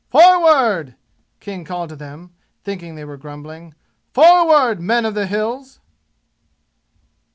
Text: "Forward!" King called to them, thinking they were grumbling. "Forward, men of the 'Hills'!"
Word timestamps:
"Forward!" 0.09 0.95
King 1.39 1.63
called 1.63 1.89
to 1.89 1.95
them, 1.95 2.31
thinking 2.63 2.95
they 2.95 3.05
were 3.05 3.17
grumbling. 3.17 3.75
"Forward, 4.15 4.81
men 4.81 5.05
of 5.05 5.13
the 5.13 5.27
'Hills'!" 5.27 5.79